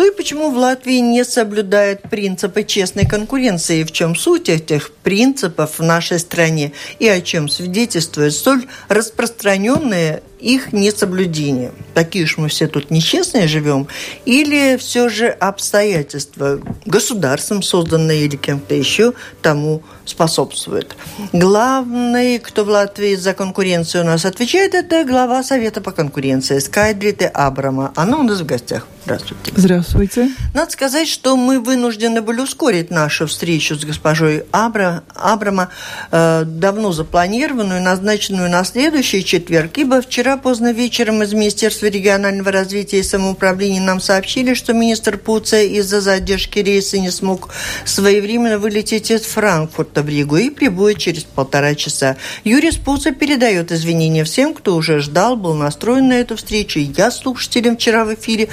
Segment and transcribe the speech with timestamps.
[0.00, 3.84] Кто и почему в Латвии не соблюдает принципы честной конкуренции?
[3.84, 6.72] В чем суть этих принципов в нашей стране?
[6.98, 11.72] И о чем свидетельствует столь распространенное их несоблюдение.
[11.92, 13.88] Такие уж мы все тут нечестные живем,
[14.24, 19.12] или все же обстоятельства государством созданные или кем-то еще
[19.42, 20.96] тому способствуют.
[21.32, 27.26] Главный, кто в Латвии за конкуренцию у нас отвечает, это глава Совета по конкуренции Скайдриты
[27.26, 27.92] Абрама.
[27.96, 28.86] Она у нас в гостях.
[29.04, 29.52] Здравствуйте.
[29.56, 30.30] Здравствуйте.
[30.54, 35.70] Надо сказать, что мы вынуждены были ускорить нашу встречу с госпожой Абра, Абрама,
[36.12, 42.52] э, давно запланированную, назначенную на следующий четверг, ибо вчера Вчера поздно вечером из Министерства регионального
[42.52, 47.48] развития и самоуправления нам сообщили, что министр Пуция из-за задержки рейса не смог
[47.84, 52.16] своевременно вылететь из Франкфурта в Ригу и прибудет через полтора часа.
[52.44, 56.78] Юрий Пуца передает извинения всем, кто уже ждал, был настроен на эту встречу.
[56.78, 58.48] Я слушателям вчера в эфире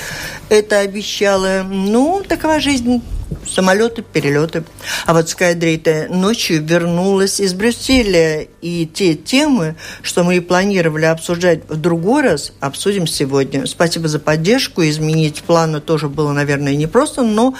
[0.50, 1.64] это обещала.
[1.64, 3.02] Ну, такова жизнь
[3.48, 4.64] самолеты, перелеты.
[5.06, 11.62] А вот Скайдрейта ночью вернулась из Брюсселя, и те темы, что мы и планировали обсуждать
[11.70, 13.66] в другой раз, обсудим сегодня.
[13.66, 14.84] Спасибо за поддержку.
[14.84, 17.54] Изменить планы тоже было, наверное, непросто, но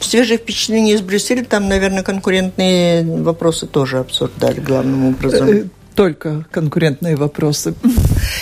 [0.00, 5.48] свежее впечатление из Брюсселя, там, наверное, конкурентные вопросы тоже обсуждали главным образом.
[5.48, 7.74] Э, только конкурентные вопросы.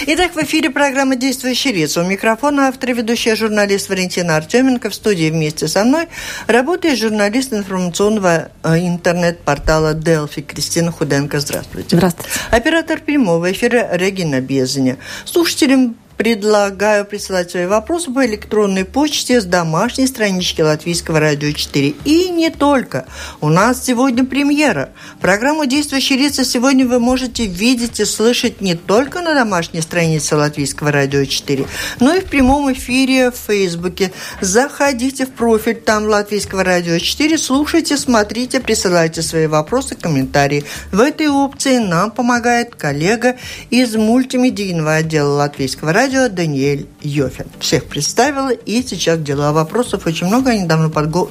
[0.07, 2.03] Итак, в эфире программа «Действующие лица».
[2.03, 4.91] У микрофона автор и ведущая журналист Валентина Артеменко.
[4.91, 6.07] В студии вместе со мной
[6.47, 11.41] работает журналист информационного э, интернет-портала Delphi Кристина Худенко.
[11.41, 11.97] Здравствуйте.
[11.97, 12.31] Здравствуйте.
[12.51, 14.99] Оператор прямого эфира Регина Безаня.
[15.25, 21.95] Слушателям Предлагаю присылать свои вопросы по электронной почте с домашней странички Латвийского радио 4.
[22.05, 23.07] И не только.
[23.41, 24.91] У нас сегодня премьера.
[25.23, 30.93] Программу «Действующие лица» сегодня вы можете видеть и слышать не только на домашней странице Латвийского
[30.93, 31.65] радио 4,
[32.01, 34.13] но и в прямом эфире в Фейсбуке.
[34.43, 40.67] Заходите в профиль там Латвийского радио 4, слушайте, смотрите, присылайте свои вопросы, комментарии.
[40.93, 43.37] В этой опции нам помогает коллега
[43.71, 47.47] из мультимедийного отдела Латвийского радио радио Даниэль Йофин.
[47.61, 51.31] Всех представила, и сейчас дела вопросов очень много, они давно подго-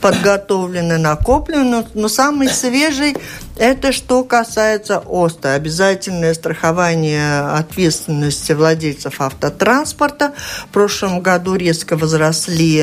[0.00, 3.16] подготовлены, накоплены, но, но самый свежий–
[3.60, 5.54] это что касается ОСТа.
[5.54, 10.32] Обязательное страхование ответственности владельцев автотранспорта.
[10.68, 12.82] В прошлом году резко возросли,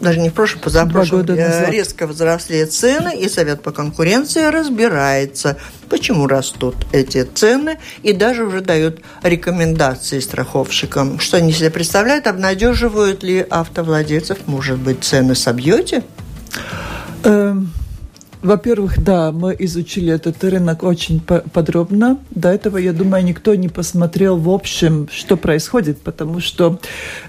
[0.00, 5.56] даже не в прошлом, позапрошлом, э, резко возросли цены, и Совет по конкуренции разбирается–
[5.92, 11.20] почему растут эти цены, и даже уже дают рекомендации страховщикам.
[11.20, 16.02] Что они себе представляют, обнадеживают ли автовладельцев, может быть, цены собьете?
[18.42, 22.18] Во-первых, да, мы изучили этот рынок очень подробно.
[22.30, 26.80] До этого, я думаю, никто не посмотрел в общем, что происходит, потому что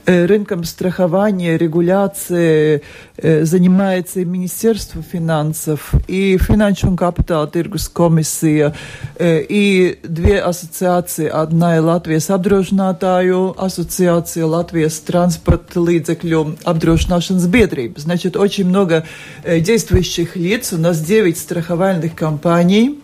[0.07, 2.81] э, рынком страхования, регуляции
[3.21, 8.73] занимается и Министерство финансов, и Financial Capital Tirgus комиссия,
[9.17, 11.27] э, и две ассоциации.
[11.27, 17.99] Одна ir Latvijas apdrošinātāju ассоциация, Latvijas транспорт līdzekļu apdrošināšanas biedrība.
[17.99, 19.05] Значит, очень много
[19.45, 20.73] действующих лиц.
[20.73, 22.99] У нас 9 страховальных компаний.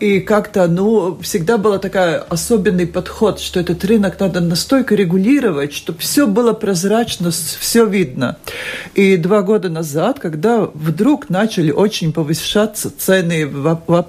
[0.00, 6.00] И как-то, ну, всегда был такой особенный подход, что этот рынок надо настолько регулировать, чтобы
[6.00, 8.36] все было прозрачно, все видно.
[8.94, 14.06] И два года назад, когда вдруг начали очень повышаться цены в, в,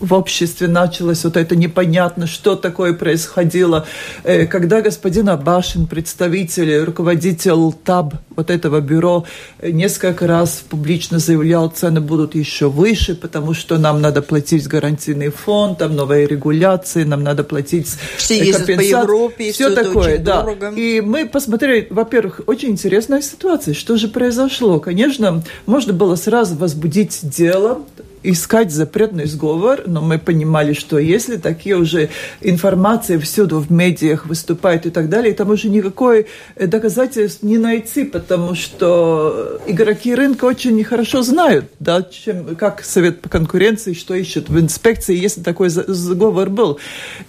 [0.00, 3.86] в обществе, началось вот это непонятно, что такое происходило,
[4.24, 9.24] э, когда господин Абашин, представитель, руководитель ТАБ, вот этого бюро,
[9.60, 15.22] э, несколько раз публично заявлял, цены будут еще выше, потому что нам надо платить гарантийные
[15.22, 20.18] пенсионный фонд, там новые регуляции, нам надо платить Все ездят по Европе, все, все такое,
[20.18, 20.42] да.
[20.42, 20.72] Дорого.
[20.76, 24.80] И мы посмотрели, во-первых, очень интересная ситуация, что же произошло.
[24.80, 27.82] Конечно, можно было сразу возбудить дело,
[28.22, 32.10] искать запретный сговор, но мы понимали, что если такие уже
[32.40, 36.26] информации всюду в медиах выступают и так далее, там уже никакой
[36.56, 43.28] доказательств не найти, потому что игроки рынка очень хорошо знают, да, чем, как Совет по
[43.28, 46.78] конкуренции, что ищет в инспекции, если такой сговор был.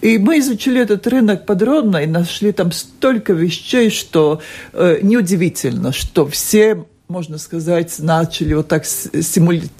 [0.00, 4.40] И мы изучили этот рынок подробно и нашли там столько вещей, что
[4.72, 9.70] э, неудивительно, что все можно сказать, начали вот так симулировать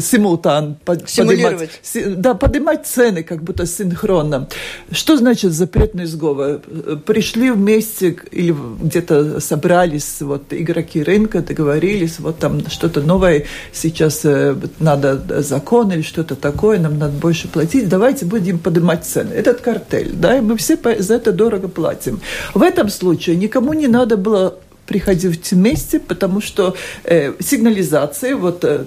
[0.00, 0.76] симултан
[1.06, 1.80] Симулировать.
[1.82, 4.48] поднимать, да, поднимать цены как будто синхронно.
[4.90, 6.60] Что значит запретный сговор?
[7.04, 14.54] Пришли вместе или где-то собрались вот игроки рынка, договорились, вот там что-то новое, сейчас э,
[14.78, 19.32] надо закон или что-то такое, нам надо больше платить, давайте будем поднимать цены.
[19.32, 22.20] Этот картель, да, и мы все за это дорого платим.
[22.54, 26.74] В этом случае никому не надо было приходить вместе, потому что
[27.04, 28.84] э, сигнализация, вот э,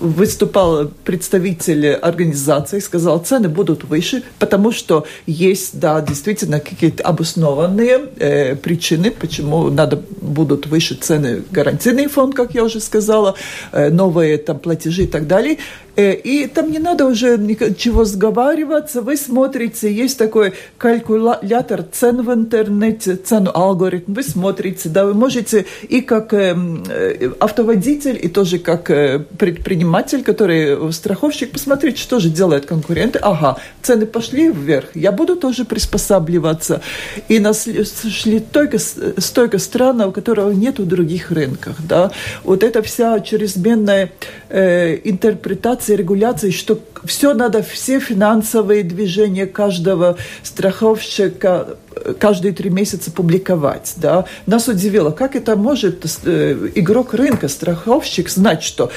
[0.00, 8.56] выступал представитель организации, сказал, цены будут выше, потому что есть, да, действительно какие-то обоснованные э,
[8.56, 13.34] причины, почему надо будут выше цены, гарантийный фонд, как я уже сказала,
[13.72, 15.58] э, новые там платежи и так далее.
[15.96, 19.00] Э, и там не надо уже ничего сговариваться.
[19.00, 24.12] Вы смотрите, есть такой калькулятор цен в интернете, цену алгоритм.
[24.12, 30.22] Вы смотрите, да, вы можете и как эм, э, автоводитель, и тоже как э, предприниматель,
[30.22, 33.18] который страховщик, посмотреть, что же делают конкуренты.
[33.22, 36.82] Ага, цены пошли вверх, я буду тоже приспосабливаться.
[37.28, 37.66] И нас
[38.10, 41.76] шли только, столько стран, у которых нет в других рынках.
[41.88, 42.10] Да?
[42.44, 44.12] Вот эта вся чрезмерная
[44.50, 51.76] э, интерпретация регуляции, регуляции, что все надо, все финансовые движения каждого страховщика
[52.18, 53.94] каждые три месяца публиковать.
[53.96, 54.24] Да?
[54.46, 58.90] Нас удивило, как это может э, игрок рынка, страховщик знать, что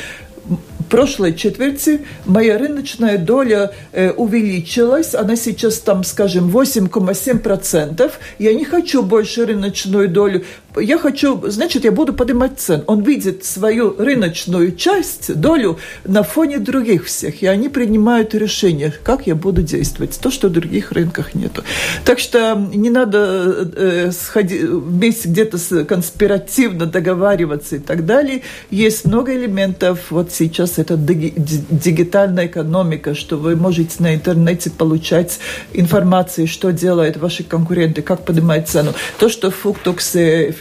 [0.89, 8.11] прошлой четверти моя рыночная доля э, увеличилась, она сейчас там, скажем, 8,7%.
[8.39, 10.43] Я не хочу больше рыночную долю,
[10.77, 12.83] я хочу, значит, я буду поднимать цену.
[12.87, 19.27] Он видит свою рыночную часть, долю на фоне других всех, и они принимают решение, как
[19.27, 21.63] я буду действовать, то, что в других рынках нету.
[22.05, 28.43] Так что не надо э, сходить вместе где-то конспиративно договариваться и так далее.
[28.69, 30.11] Есть много элементов.
[30.11, 35.39] Вот сейчас это дигитальная экономика, что вы можете на интернете получать
[35.73, 38.93] информацию, что делают ваши конкуренты, как поднимать цену.
[39.17, 40.51] То, что Фуктукс Э,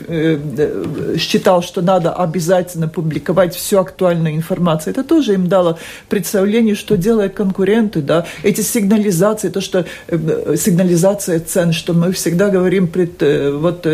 [1.19, 4.93] считал, что надо обязательно публиковать всю актуальную информацию.
[4.93, 5.79] Это тоже им дало
[6.09, 12.49] представление, что делают конкуренты, да, эти сигнализации, то, что э, сигнализация цен, что мы всегда
[12.49, 13.87] говорим пред э, вот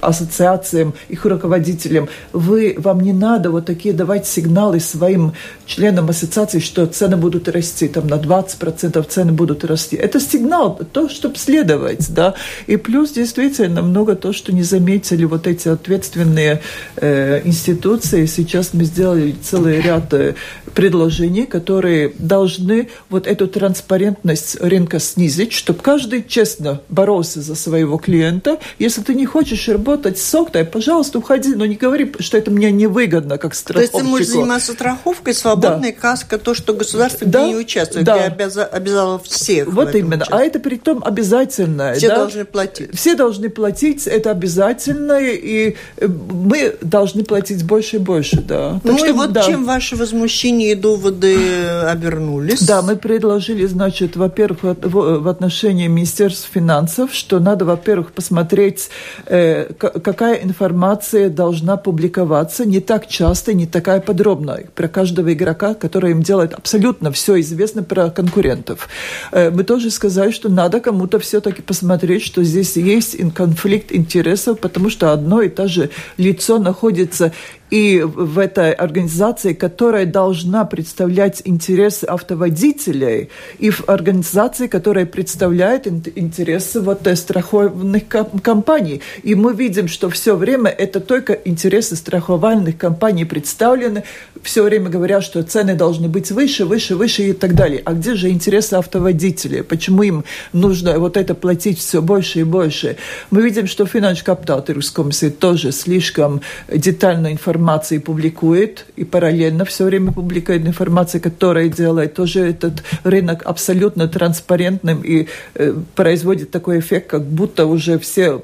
[0.00, 5.32] ассоциациям, их руководителям, вы, вам не надо вот такие давать сигналы своим
[5.66, 9.96] членам ассоциации, что цены будут расти, там на 20% цены будут расти.
[9.96, 12.34] Это сигнал, то, чтобы следовать, да,
[12.66, 16.60] и плюс действительно много то, что не заметили вот эти ответственные
[16.96, 18.26] э, институции.
[18.26, 20.34] Сейчас мы сделали целый ряд э,
[20.74, 28.58] предложений, которые должны вот эту транспарентность рынка снизить, чтобы каждый честно боролся за своего клиента.
[28.78, 32.70] Если ты не хочешь работать с Октой, пожалуйста, уходи, но не говори, что это мне
[32.70, 33.92] невыгодно, как страховщику.
[33.92, 36.00] То есть ты можешь заниматься страховкой, свободной да.
[36.00, 37.46] каска, то, что государство да.
[37.46, 38.16] не участвует, да.
[38.16, 39.68] где обяза, обязало всех.
[39.68, 40.24] Вот именно.
[40.30, 41.94] А это при том обязательно.
[41.94, 42.16] Все да?
[42.16, 42.94] должны платить.
[42.94, 48.80] Все должны платить, это обязательно, и э, мы должны платить больше и больше, да.
[48.82, 49.42] Так ну что, и вот да.
[49.42, 52.62] чем ваше возмущение доводы обернулись?
[52.62, 58.90] Да, мы предложили, значит, во-первых, в отношении Министерства финансов, что надо, во-первых, посмотреть,
[59.26, 66.12] э, какая информация должна публиковаться не так часто, не такая подробная про каждого игрока, который
[66.12, 68.88] им делает абсолютно все известно про конкурентов.
[69.32, 74.90] Э, мы тоже сказали, что надо кому-то все-таки посмотреть, что здесь есть конфликт интересов, потому
[74.90, 77.32] что одно и то же лицо находится
[77.70, 86.80] и в этой организации, которая должна представлять интересы автоводителей, и в организации, которая представляет интересы
[86.80, 88.02] вот страховых
[88.42, 89.02] компаний.
[89.22, 94.04] И мы видим, что все время это только интересы страховальных компаний представлены.
[94.42, 97.82] Все время говорят, что цены должны быть выше, выше, выше и так далее.
[97.84, 99.62] А где же интересы автоводителей?
[99.62, 102.96] Почему им нужно вот это платить все больше и больше?
[103.30, 109.84] Мы видим, что Financial Capital Комиссии тоже слишком детально информирует информации публикует, и параллельно все
[109.84, 117.08] время публикует информацию, которая делает тоже этот рынок абсолютно транспарентным и э, производит такой эффект,
[117.10, 118.42] как будто уже все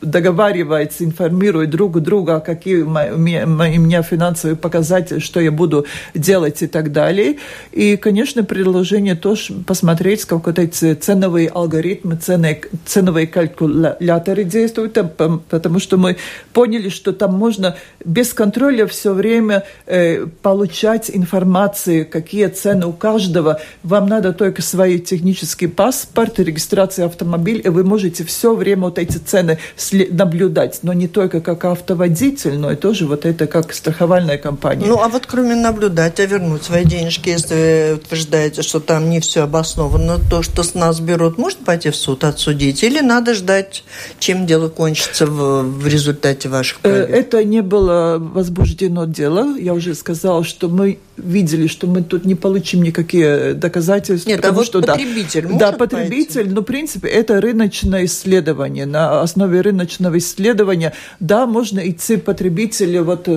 [0.00, 2.88] договаривается, информирует друг друга, какие у
[3.18, 7.36] меня финансовые показатели, что я буду делать и так далее.
[7.72, 14.98] И, конечно, предложение тоже посмотреть, как вот эти ценовые алгоритмы, цены, ценовые калькуляторы действуют,
[15.48, 16.16] потому что мы
[16.52, 23.60] поняли, что там можно без контроля все время э, получать информацию, какие цены у каждого.
[23.82, 29.18] Вам надо только свой технический паспорт, регистрация автомобиля, и вы можете все время вот эти
[29.18, 29.58] цены
[29.92, 34.86] наблюдать, но не только как автоводитель, но и тоже вот это как страховальная компания.
[34.86, 39.20] Ну, а вот кроме наблюдать, а вернуть свои денежки, если вы утверждаете, что там не
[39.20, 42.82] все обосновано, то, что с нас берут, можно пойти в суд отсудить?
[42.82, 43.84] Или надо ждать,
[44.18, 47.10] чем дело кончится в, в результате ваших э, проверок?
[47.10, 49.56] Это не было возбуждено дело.
[49.58, 54.30] Я уже сказала, что мы видели, что мы тут не получим никакие доказательства.
[54.30, 56.54] Нет, а вот что, потребитель да, да, потребитель, пойти?
[56.54, 58.86] ну, в принципе, это рыночное исследование.
[58.86, 59.79] На основе рыночного
[60.18, 63.28] исследования, да, можно идти потребителю вот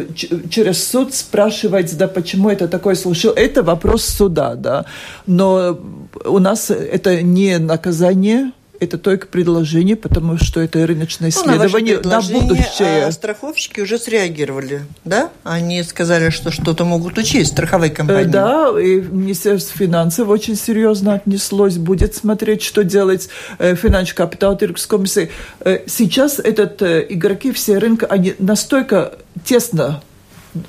[0.49, 3.37] через суд спрашивать, да, почему это такое случилось.
[3.37, 4.85] Это вопрос суда, да.
[5.27, 5.79] Но
[6.25, 8.51] у нас это не наказание,
[8.83, 13.05] это только предложение, потому что это рыночное исследование ну, на, на будущее.
[13.05, 15.29] А страховщики уже среагировали, да?
[15.43, 18.31] Они сказали, что что-то могут учесть, страховые э, компании.
[18.31, 25.31] Да, и Министерство финансов очень серьезно отнеслось, будет смотреть, что делать э, финансовый капитал комиссии.
[25.61, 30.01] Э, сейчас этот игроки все рынка, они настолько тесно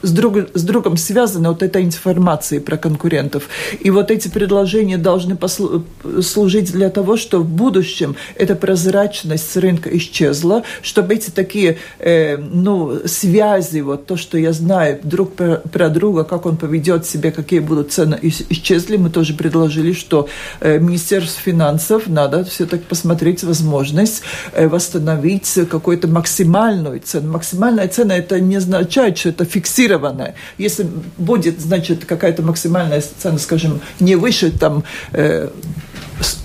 [0.02, 3.48] с, друг, с другом связана вот эта информация про конкурентов.
[3.80, 5.84] И вот эти предложения должны послу,
[6.22, 13.00] служить для того, что в будущем эта прозрачность рынка исчезла, чтобы эти такие э, ну,
[13.06, 17.60] связи, вот то, что я знаю друг про, про друга, как он поведет себя, какие
[17.60, 18.96] будут цены, исчезли.
[18.96, 20.28] Мы тоже предложили, что
[20.60, 24.22] э, Министерство финансов надо все-таки посмотреть возможность
[24.52, 27.32] э, восстановить какую-то максимальную цену.
[27.32, 30.34] Максимальная цена это не означает, что это фиксированная фиксированная.
[30.58, 30.86] Если
[31.18, 35.50] будет, значит, какая-то максимальная цена, скажем, не выше там э,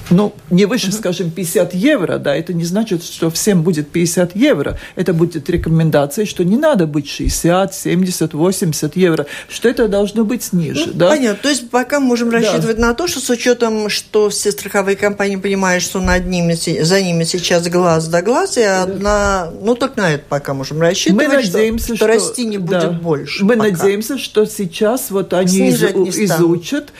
[0.09, 4.79] ну, не выше, скажем, 50 евро, да, это не значит, что всем будет 50 евро.
[4.95, 10.51] Это будет рекомендация, что не надо быть 60, 70, 80 евро, что это должно быть
[10.51, 11.09] ниже, ну, да.
[11.09, 11.43] Понятно.
[11.43, 12.88] То есть пока можем рассчитывать да.
[12.88, 17.24] на то, что с учетом, что все страховые компании понимают, что над ними, за ними
[17.24, 21.86] сейчас глаз да глаз, и одна, ну, только на это пока можем рассчитывать, Мы надеемся,
[21.86, 22.89] что, что, что расти не будет да.
[22.91, 23.45] больше.
[23.45, 23.69] Мы пока.
[23.71, 26.91] надеемся, что сейчас вот они из, изучат,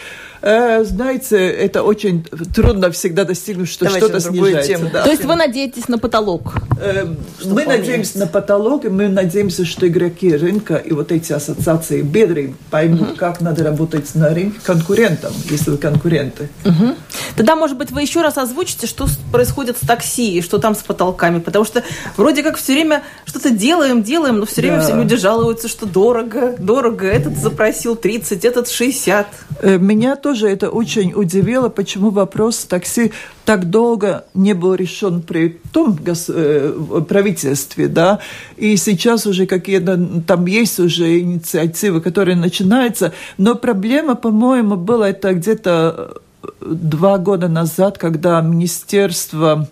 [0.42, 4.68] Э, знаете, это очень трудно всегда достигнуть, что что-то снижается.
[4.68, 4.90] Тему.
[4.92, 5.04] Да.
[5.04, 6.56] То есть вы надеетесь на потолок?
[6.82, 7.06] Э,
[7.46, 12.54] мы надеемся на потолок, и мы надеемся, что игроки рынка и вот эти ассоциации бедры
[12.70, 13.16] поймут, угу.
[13.18, 16.50] как надо работать на рынке конкурентам, если вы конкуренты.
[16.66, 16.96] Угу.
[17.40, 20.80] Тогда, может быть, вы еще раз озвучите, что происходит с такси и что там с
[20.80, 21.86] потолками, потому что
[22.18, 24.84] вроде как все время что-то делаем, делаем, но все время да.
[24.84, 29.28] все люди жалуются, что дорого, дорого, этот запросил 30, этот 60.
[29.62, 33.14] Э, меня тоже это очень удивило, почему вопрос такси
[33.46, 36.74] так долго не был решен при том э,
[37.08, 38.20] правительстве, да,
[38.58, 45.34] и сейчас уже какие-то, там есть уже инициативы, которые начинаются, но проблема, по-моему, была это
[45.34, 46.20] где-то
[46.62, 49.68] два года назад, когда Министерство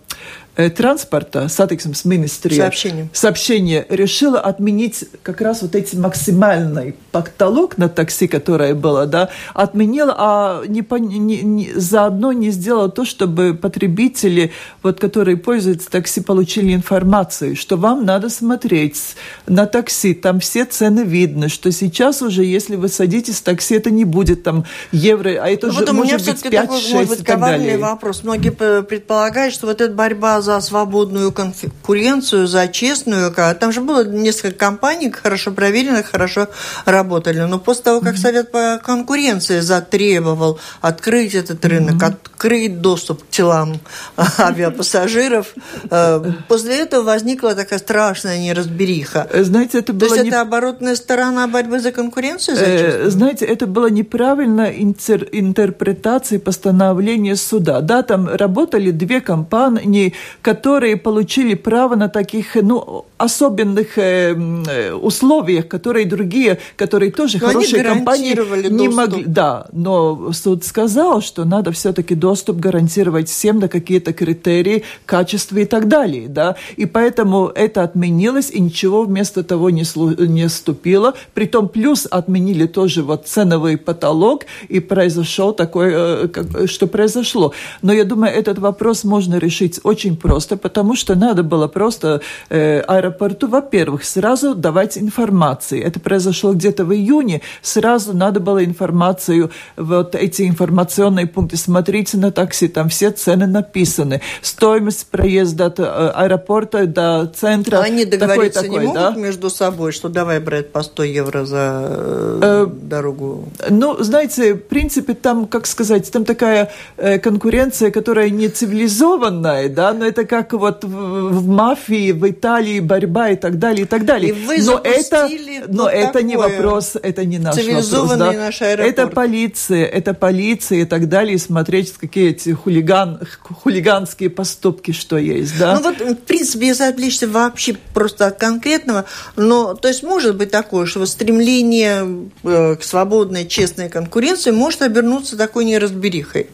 [0.68, 3.08] транспорта, сатиксмс министрия, сообщение.
[3.12, 10.14] сообщение решила отменить как раз вот эти максимальный потолок на такси, которое было, да, отменила,
[10.18, 14.50] а не, не, не, заодно не сделала то, чтобы потребители,
[14.82, 19.14] вот, которые пользуются такси, получили информацию, что вам надо смотреть
[19.46, 23.90] на такси, там все цены видно, что сейчас уже, если вы садитесь в такси, это
[23.90, 27.78] не будет там евро, а это ну, уже вот может быть 5-6 и так далее.
[27.78, 28.24] вопрос.
[28.24, 33.34] Многие предполагают, что вот эта борьба за свободную конкуренцию, за честную.
[33.60, 36.48] Там же было несколько компаний, хорошо проверенных, хорошо
[36.84, 37.40] работали.
[37.40, 43.80] Но после того, как Совет по конкуренции затребовал открыть этот рынок, открыть доступ к телам
[44.38, 45.54] авиапассажиров,
[45.90, 49.26] э, после этого возникла такая страшная неразбериха.
[49.30, 50.30] Э, знаете, это было То есть не...
[50.30, 52.56] это оборотная сторона борьбы за конкуренцию?
[52.56, 57.80] За э, знаете, это была неправильная интерпретация постановления суда.
[57.80, 65.68] Да, там работали две компании, которые получили право на таких ну, особенных э, э условиях,
[65.68, 68.34] которые другие, которые тоже но хорошие компании
[68.68, 69.24] не могли.
[69.26, 75.64] Да, но суд сказал, что надо все-таки доступ гарантировать всем на какие-то критерии, качества и
[75.64, 76.28] так далее.
[76.28, 76.56] Да?
[76.76, 81.14] И поэтому это отменилось, и ничего вместо того не, слу, не ступило.
[81.34, 87.52] Притом плюс отменили тоже вот ценовый потолок, и произошел такое, э, как, что произошло.
[87.82, 92.20] Но я думаю, этот вопрос можно решить очень просто потому что надо было просто
[92.50, 95.84] э, аэропорту, во-первых, сразу давать информацию.
[95.84, 97.40] Это произошло где-то в июне.
[97.62, 101.56] Сразу надо было информацию, вот эти информационные пункты.
[101.56, 104.20] Смотрите на такси, там все цены написаны.
[104.42, 107.78] Стоимость проезда от э, аэропорта до центра.
[107.78, 109.14] А они договориться такой, не могут да?
[109.16, 113.48] между собой, что давай брать по 100 евро за э, э, дорогу?
[113.70, 119.92] Ну, знаете, в принципе, там, как сказать, там такая э, конкуренция, которая не цивилизованная, да,
[119.92, 124.04] но это как вот в, в мафии, в Италии борьба и так далее, и так
[124.04, 124.30] далее.
[124.30, 125.28] И вы но это,
[125.68, 128.18] но это не вопрос, это не наш вопрос.
[128.18, 128.32] Да?
[128.32, 128.98] Наш аэропорт.
[128.98, 135.16] это полиция, это полиция и так далее, и смотреть, какие эти хулиган, хулиганские поступки, что
[135.16, 135.74] есть, да.
[135.76, 139.04] Ну вот, в принципе, если отвлечься вообще просто от конкретного,
[139.36, 145.36] но, то есть, может быть такое, что стремление э, к свободной, честной конкуренции может обернуться
[145.36, 146.48] такой неразберихой.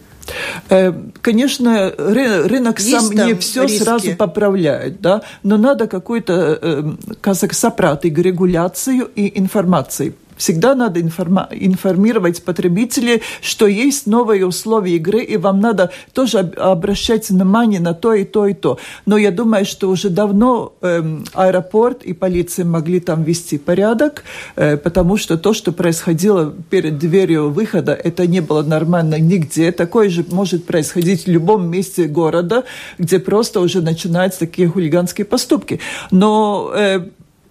[0.69, 3.83] Э, конечно, рынок Есть сам не все риски.
[3.83, 6.83] сразу поправляет, да, но надо какой-то, э,
[7.21, 15.23] как сопраты регуляцию и информации Всегда надо информа- информировать потребителей, что есть новые условия игры,
[15.23, 18.79] и вам надо тоже обращать внимание на то и то и то.
[19.07, 21.03] Но я думаю, что уже давно э,
[21.35, 24.25] аэропорт и полиция могли там вести порядок,
[24.57, 29.73] э, потому что то, что происходило перед дверью выхода, это не было нормально нигде.
[29.73, 32.65] Такое же может происходить в любом месте города,
[32.99, 35.81] где просто уже начинаются такие хулиганские поступки.
[36.11, 37.01] Но э,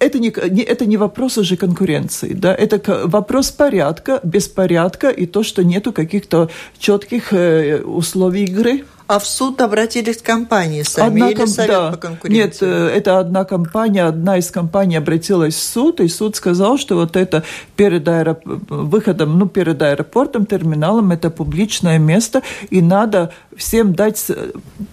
[0.03, 5.63] это не, это не вопрос уже конкуренции, да, это вопрос порядка, беспорядка и то, что
[5.63, 8.83] нету каких-то четких э, условий игры.
[9.05, 11.91] А в суд обратились компании сами одна, или совет да.
[11.91, 12.43] по конкуренции?
[12.43, 16.95] Нет, э, это одна компания, одна из компаний обратилась в суд, и суд сказал, что
[16.95, 17.43] вот это
[17.75, 18.41] перед аэроп...
[18.45, 24.31] выходом, ну, перед аэропортом, терминалом, это публичное место, и надо всем дать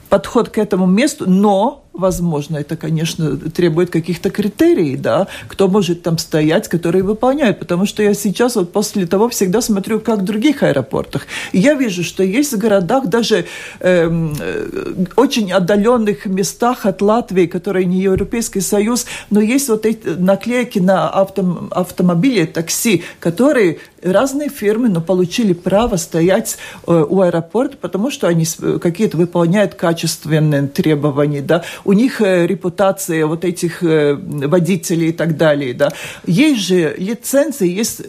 [0.09, 6.19] подход к этому месту, но возможно, это, конечно, требует каких-то критерий, да, кто может там
[6.19, 10.63] стоять, которые выполняют, потому что я сейчас вот после того всегда смотрю, как в других
[10.63, 11.27] аэропортах.
[11.53, 13.47] Я вижу, что есть в городах даже
[13.81, 20.09] эм, э, очень отдаленных местах от Латвии, которые не Европейский Союз, но есть вот эти
[20.09, 27.77] наклейки на авто, автомобили, такси, которые разные фирмы, но получили право стоять э, у аэропорта,
[27.77, 28.47] потому что они
[28.81, 35.37] какие-то выполняют качественные требования, да, у них э, репутация вот этих э, водителей и так
[35.37, 35.93] далее, да.
[36.25, 38.03] Есть же лицензии, есть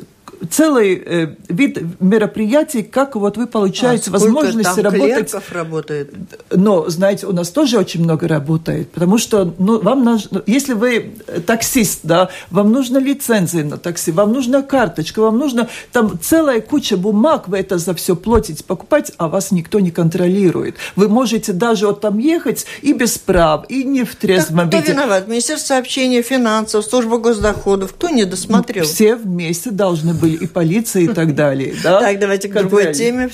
[0.50, 5.34] целый э, вид мероприятий, как вот вы получаете а возможность там работать.
[5.51, 6.13] работает?
[6.49, 11.13] Но, знаете, у нас тоже очень много работает, потому что ну, вам нужно, если вы
[11.45, 16.97] таксист, да, вам нужна лицензия на такси, вам нужна карточка, вам нужно там целая куча
[16.97, 20.75] бумаг, вы это за все платите, покупать, а вас никто не контролирует.
[20.95, 24.84] Вы можете даже вот там ехать и без прав, и не в трезвом так, виде.
[24.84, 25.27] Кто виноват?
[25.27, 27.93] Министерство сообщения, финансов, служба госдоходов.
[27.93, 28.86] Кто не досмотрел?
[28.86, 31.76] Все вместе должны были и полиция и так далее.
[31.84, 32.00] Да?
[32.00, 33.30] Так, давайте к другой теме.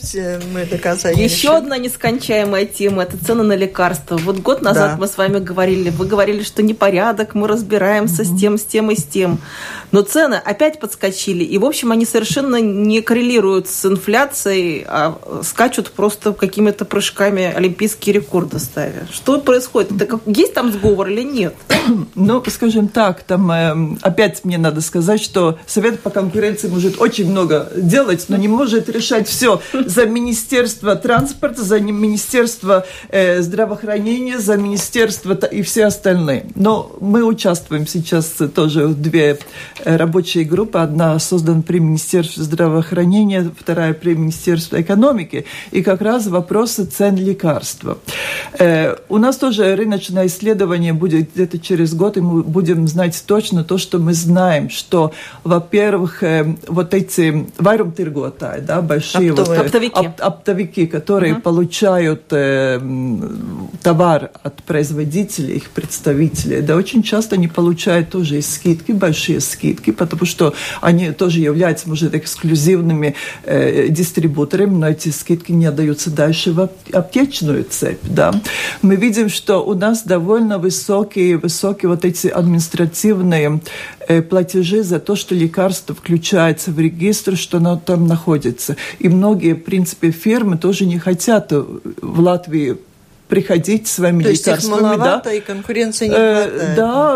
[0.53, 4.17] Мы до конца не Еще одна нескончаемая тема– это цены на лекарства.
[4.17, 8.57] Вот год назад мы с вами говорили, вы говорили, что непорядок, мы разбираемся с тем,
[8.57, 9.39] с тем и с тем.
[9.91, 15.91] Но цены опять подскочили, и, в общем, они совершенно не коррелируют с инфляцией, а скачут
[15.91, 19.07] просто какими-то прыжками олимпийские рекорды ставя.
[19.11, 19.91] Что происходит?
[19.93, 21.55] Это как, есть там сговор или нет?
[22.15, 27.29] Ну, скажем так, там э, опять мне надо сказать, что Совет по конкуренции может очень
[27.29, 34.55] много делать, но не может решать все за Министерство транспорта, за Министерство э, здравоохранения, за
[34.57, 36.45] Министерство и все остальные.
[36.55, 39.37] Но мы участвуем сейчас тоже в две
[39.83, 40.79] э, рабочие группы.
[40.79, 45.45] Одна создана при Министерстве здравоохранения, вторая при Министерстве экономики.
[45.71, 47.97] И как раз вопросы цен лекарства.
[48.59, 53.63] Э, у нас тоже рыночное исследование будет где-то через год, и мы будем знать точно
[53.63, 55.11] то, что мы знаем, что,
[55.43, 59.99] во-первых, э, вот эти вайрумтирготаи, да, большие вот, э, оптовики.
[59.99, 61.41] Оп, оптовики, которые uh-huh.
[61.41, 62.79] получают э,
[63.81, 69.91] товар от производителей, их представителей, да, очень часто они получают тоже и скидки, большие скидки,
[69.91, 76.51] потому что они тоже являются, может, эксклюзивными э, дистрибуторами, но эти скидки не отдаются дальше
[76.51, 78.33] в аптечную цепь, да.
[78.83, 83.61] Мы видим, что у нас довольно высокие, высокие вот эти административные
[84.29, 88.75] платежи за то, что лекарство включается в регистр, что оно там находится.
[88.99, 92.77] И многие, в принципе, фирмы тоже не хотят в Латвии
[93.27, 94.55] приходить с своими То лекарствами.
[94.55, 95.33] Есть их маловато, да.
[95.33, 96.75] и конкуренции не э, хватает.
[96.75, 97.13] Да,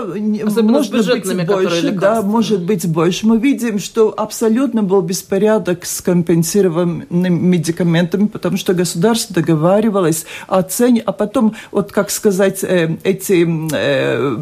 [0.48, 3.28] Особенно может быть больше, да, может быть больше.
[3.28, 11.02] Мы видим, что абсолютно был беспорядок с компенсированными медикаментами, потому что государство договаривалось о цене,
[11.06, 14.38] а потом, вот как сказать, э, эти э,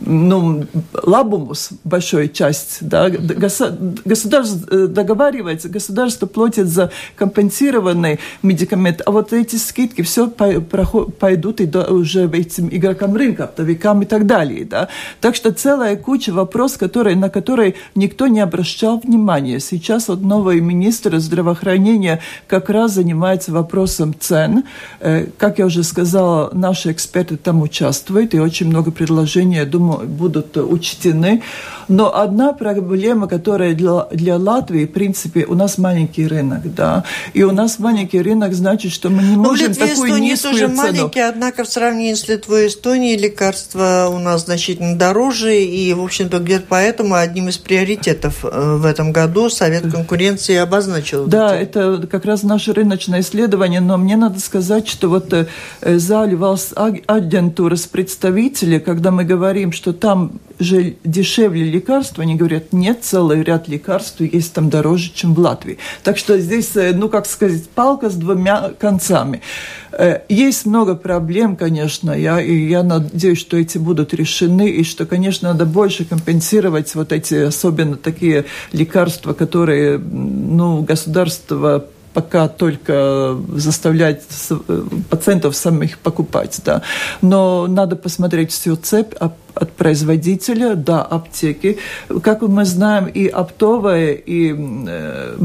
[0.00, 9.56] ну, лабумус, большая часть, да, государство договаривается, государство платит за компенсированный медикамент, а вот эти
[9.56, 14.88] скидки все пойдут и уже этим игрокам рынка, оптовикам и так далее, да.
[15.20, 19.60] Так что целая куча вопросов, которые, на которые никто не обращал внимания.
[19.60, 24.64] Сейчас вот новый министр здравоохранения как раз занимается вопросом цен.
[25.00, 29.85] Э, как я уже сказала, наши эксперты там участвуют, и очень много предложений, я думаю,
[29.94, 31.42] будут учтены.
[31.88, 37.44] Но одна проблема, которая для, для Латвии, в принципе, у нас маленький рынок, да, и
[37.44, 40.76] у нас маленький рынок значит, что мы не можем Литве такую Эстонии низкую тоже цену.
[40.76, 46.02] маленькие, однако в сравнении с Литвой и Эстонией лекарства у нас значительно дороже, и, в
[46.02, 51.26] общем-то, где-то поэтому одним из приоритетов э, в этом году Совет конкуренции обозначил.
[51.26, 55.46] Да, это как раз наше рыночное исследование, но мне надо сказать, что вот э,
[55.82, 56.72] зали Валс
[57.06, 63.42] агентуры с представителей, когда мы говорим, что там же дешевле лекарства, они говорят, нет, целый
[63.42, 65.78] ряд лекарств есть там дороже, чем в Латвии.
[66.02, 69.42] Так что здесь, э, ну, как сказать, палка с двумя концами.
[69.92, 75.04] Э, есть много проблем, конечно, я, и я надеюсь, что эти будут решены, и что,
[75.06, 81.84] конечно, надо больше компенсировать вот эти, особенно такие лекарства, которые, ну, государство
[82.16, 86.80] пока только заставлять э, пациентов самих покупать, да.
[87.20, 91.78] Но надо посмотреть всю цепь, а от производителя до аптеки.
[92.22, 95.36] Как мы знаем, и оптовая, и э,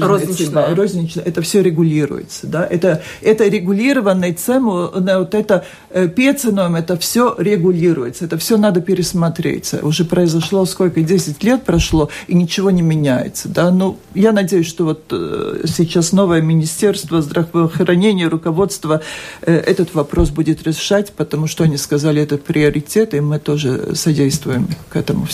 [0.00, 0.74] розничная.
[0.74, 2.46] розничная, это все регулируется.
[2.46, 2.66] Да?
[2.66, 8.24] Это, это регулированной цену, вот это э, пеценом, это все регулируется.
[8.24, 9.74] Это все надо пересмотреть.
[9.82, 13.48] Уже произошло сколько, 10 лет прошло, и ничего не меняется.
[13.48, 13.70] Да?
[13.70, 19.02] Ну, я надеюсь, что вот э, сейчас новое Министерство здравоохранения, руководство
[19.42, 24.68] э, этот вопрос будет решать, потому что они сказали, это приоритет, и мы тоже содействуем
[24.88, 25.26] к этому.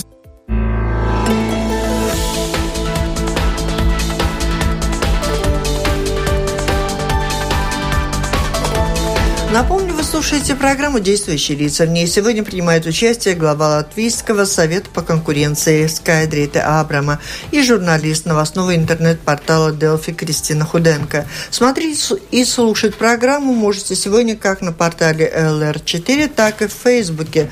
[10.16, 11.84] Слушаете программу «Действующие лица».
[11.84, 18.74] В ней сегодня принимает участие глава Латвийского совета по конкуренции Скайдрита Абрама и журналист новостного
[18.74, 21.26] интернет-портала Делфи Кристина Худенко.
[21.50, 27.50] Смотреть и слушать программу можете сегодня как на портале LR4, так и в Фейсбуке.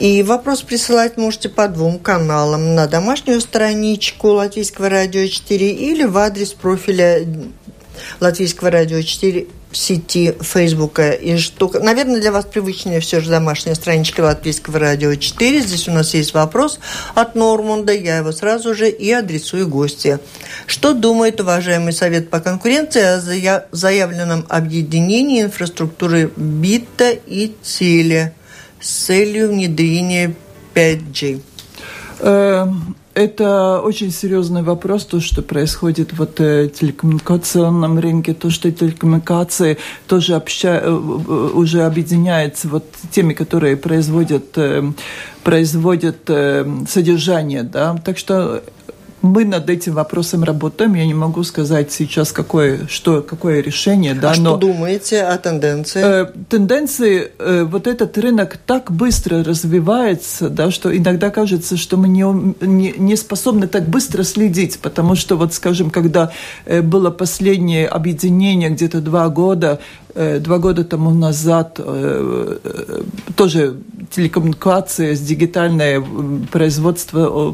[0.00, 2.74] И вопрос присылать можете по двум каналам.
[2.74, 7.24] На домашнюю страничку Латвийского радио 4 или в адрес профиля
[8.18, 11.10] Латвийского радио 4 в сети Фейсбука.
[11.10, 15.60] И что, наверное, для вас привычнее все же домашняя страничка Латвийского радио 4.
[15.60, 16.78] Здесь у нас есть вопрос
[17.14, 17.92] от Нормунда.
[17.92, 20.18] Я его сразу же и адресую гости.
[20.66, 23.02] Что думает уважаемый Совет по конкуренции
[23.46, 28.34] о заявленном объединении инфраструктуры БИТа и Теле?
[28.84, 30.34] с целью внедрения
[30.74, 31.40] 5G?
[33.14, 40.34] Это очень серьезный вопрос, то, что происходит в э, телекоммуникационном рынке, то, что телекоммуникации тоже
[40.34, 40.80] обща...
[40.82, 44.82] Э, уже объединяются вот теми, которые производят, э,
[45.44, 46.28] производят
[46.88, 47.62] содержание.
[47.62, 47.96] Да?
[48.04, 48.64] Так что
[49.24, 50.94] мы над этим вопросом работаем.
[50.94, 54.14] Я не могу сказать сейчас, какое, что, какое решение.
[54.14, 56.02] Да, а но, что думаете о тенденции?
[56.04, 62.08] Э, тенденции, э, вот этот рынок так быстро развивается, да, что иногда кажется, что мы
[62.08, 62.22] не,
[62.60, 66.30] не, не способны так быстро следить, потому что, вот, скажем, когда
[66.66, 69.80] э, было последнее объединение где-то два года,
[70.14, 73.02] два года тому назад э, э,
[73.34, 73.76] тоже
[74.10, 76.00] телекоммуникация, дигитальное
[76.52, 77.52] производство.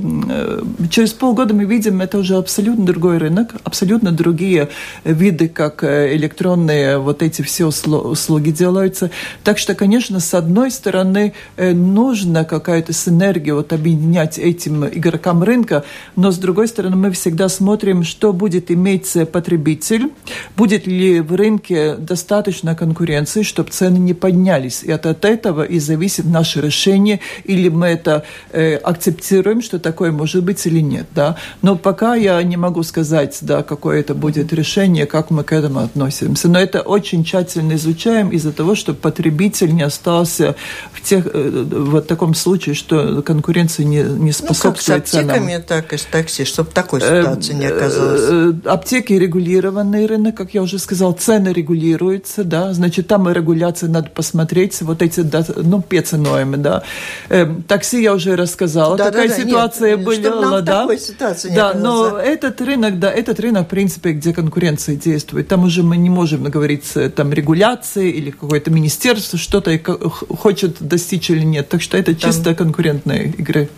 [0.91, 4.69] Через полгода мы видим, это уже абсолютно другой рынок, абсолютно другие
[5.05, 9.11] виды, как электронные вот эти все услуги делаются.
[9.43, 16.31] Так что, конечно, с одной стороны, нужно какая-то синергия вот объединять этим игрокам рынка, но
[16.31, 20.11] с другой стороны, мы всегда смотрим, что будет иметь потребитель,
[20.57, 24.83] будет ли в рынке достаточно достаточно конкуренции, чтобы цены не поднялись.
[24.83, 30.11] И от, от этого и зависит наше решение, или мы это э, акцептируем, что такое
[30.13, 31.07] может быть или нет.
[31.15, 31.37] Да?
[31.63, 35.81] Но пока я не могу сказать, да, какое это будет решение, как мы к этому
[35.81, 36.49] относимся.
[36.49, 40.55] Но это очень тщательно изучаем из-за того, чтобы потребитель не остался
[40.93, 45.53] в тех, э, вот таком случае, что конкуренция не, не способствует ну, как с аптеками,
[45.53, 45.63] ценам.
[45.63, 48.21] так и с такси, чтобы такой ситуации не оказалось.
[48.23, 53.29] Э, э, аптеки регулированный рынок, как я уже сказал, цены регулируются, регуляция, да, значит, там
[53.29, 56.83] и регуляция, надо посмотреть, вот эти, да, ну, пеценоемы, да.
[57.29, 60.83] Э, такси я уже рассказала, да, такая да, да, ситуация нет, была, да.
[60.83, 65.65] Такой ситуации да, но этот рынок, да, этот рынок, в принципе, где конкуренция действует, там
[65.65, 71.69] уже мы не можем говорить, там, регуляции или какое-то министерство что-то хочет достичь или нет,
[71.69, 72.57] так что это чисто там...
[72.57, 73.69] конкурентные игры.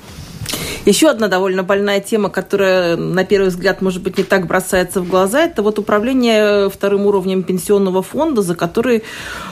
[0.85, 5.09] Еще одна довольно больная тема, которая, на первый взгляд, может быть, не так бросается в
[5.09, 9.05] глаза, это вот управление вторым уровнем пенсионного фонда, за который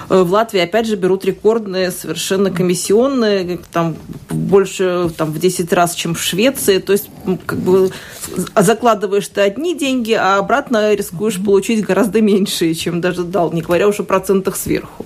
[0.08, 3.96] э, в Латвии, опять же, берут рекордные совершенно комиссионные, там,
[4.28, 6.78] больше там, в 10 раз, чем в Швеции.
[6.78, 7.08] То есть,
[7.46, 7.92] как бы,
[8.56, 13.86] закладываешь ты одни деньги, а обратно рискуешь получить гораздо меньше, чем даже дал, не говоря
[13.86, 15.04] уж о процентах сверху.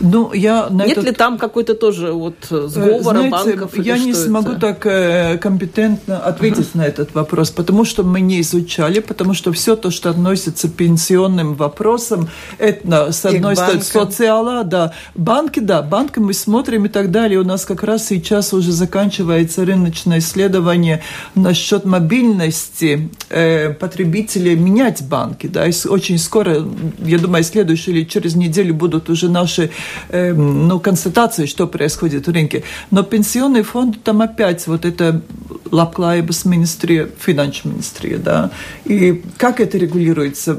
[0.00, 1.04] Ну, я на Нет этот...
[1.04, 3.78] ли там какой-то тоже вот сговора Знаете, банков?
[3.78, 4.60] Я не смогу это?
[4.60, 6.78] так э, компетентно ответить uh-huh.
[6.78, 10.72] на этот вопрос, потому что мы не изучали, потому что все то, что относится к
[10.72, 12.28] пенсионным вопросам,
[12.58, 14.92] это, с одной стороны, социала, да.
[15.14, 17.38] Банки, да, банки мы смотрим и так далее.
[17.38, 21.02] У нас как раз сейчас уже заканчивается рыночное исследование
[21.34, 26.64] насчет мобильности э, потребителей менять банки, да, и очень скоро,
[26.98, 29.70] я думаю, следующую или через неделю будут уже наши наши
[30.08, 32.62] э, ну, констатации, что происходит в рынке.
[32.90, 35.22] Но пенсионный фонд, там опять вот это
[35.70, 38.50] Лапклайбас министрия, финанс министрия, да.
[38.84, 40.58] И как это регулируется?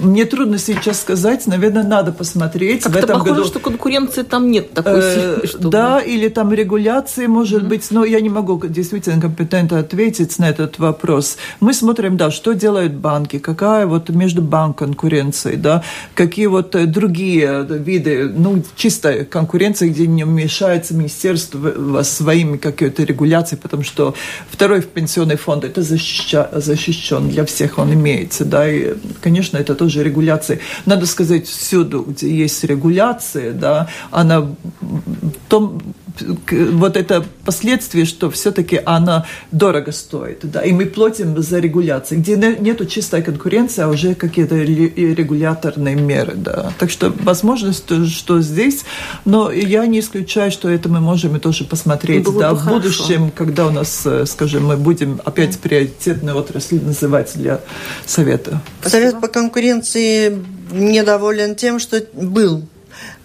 [0.00, 2.82] Мне трудно сейчас сказать, наверное, надо посмотреть.
[2.82, 3.44] Как в этом похоже, году...
[3.44, 5.46] что конкуренции там нет такой э, силы.
[5.46, 5.70] Чтобы...
[5.70, 7.68] Да, или там регуляции, может mm-hmm.
[7.68, 11.36] быть, но я не могу действительно компетентно ответить на этот вопрос.
[11.60, 16.86] Мы смотрим, да, что делают банки, какая вот между банк конкуренцией, да, какие вот э,
[16.86, 24.14] другие виды, ну, чисто конкуренция, где не вмешается министерство своими какой-то регуляцией, потому что
[24.50, 30.60] второй пенсионный фонд это защищен для всех, он имеется, да, и, конечно, это тоже регуляции.
[30.86, 34.54] Надо сказать, всюду, где есть регуляция, да, она в
[35.48, 35.82] том,
[36.20, 42.36] вот это последствие, что все-таки она дорого стоит, да, и мы платим за регуляцию, где
[42.36, 46.72] нету чистой конкуренции, а уже какие-то регуляторные меры, да.
[46.78, 48.84] Так что возможность, что здесь,
[49.24, 52.76] но я не исключаю, что это мы можем и тоже посмотреть, Было да, в хорошо.
[52.76, 57.60] будущем, когда у нас, э, скажем, мы будем опять приоритетные отрасли называть для
[58.06, 58.60] совета.
[58.82, 60.38] Совет по конкуренции
[60.70, 62.64] недоволен тем, что был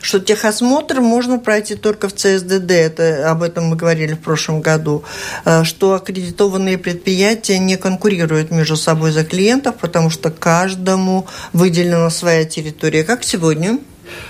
[0.02, 5.04] что техосмотр можно пройти только в ЦСДД, это, об этом мы говорили в прошлом году,
[5.46, 12.46] э, что аккредитованные предприятия не конкурируют между собой за клиентов, потому что каждому выделена своя
[12.46, 13.04] территория.
[13.04, 13.80] Как сегодня?